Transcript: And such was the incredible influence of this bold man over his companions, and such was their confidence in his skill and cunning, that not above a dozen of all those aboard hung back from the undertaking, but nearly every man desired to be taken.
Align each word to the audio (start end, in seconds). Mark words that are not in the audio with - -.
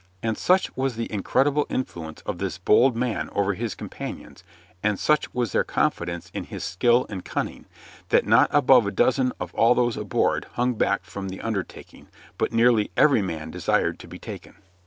And 0.23 0.35
such 0.35 0.75
was 0.75 0.95
the 0.95 1.13
incredible 1.13 1.67
influence 1.69 2.21
of 2.21 2.39
this 2.39 2.57
bold 2.57 2.95
man 2.97 3.29
over 3.33 3.53
his 3.53 3.75
companions, 3.75 4.43
and 4.81 4.97
such 4.97 5.31
was 5.31 5.51
their 5.51 5.63
confidence 5.63 6.31
in 6.33 6.45
his 6.45 6.63
skill 6.63 7.05
and 7.07 7.23
cunning, 7.23 7.65
that 8.09 8.25
not 8.25 8.49
above 8.51 8.87
a 8.87 8.91
dozen 8.91 9.31
of 9.39 9.53
all 9.53 9.75
those 9.75 9.97
aboard 9.97 10.45
hung 10.53 10.73
back 10.73 11.03
from 11.05 11.29
the 11.29 11.41
undertaking, 11.41 12.07
but 12.39 12.51
nearly 12.51 12.89
every 12.97 13.21
man 13.21 13.51
desired 13.51 13.99
to 13.99 14.07
be 14.07 14.17
taken. 14.17 14.55